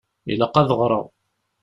[0.31, 1.05] Ilaq ad ɣṛeɣ.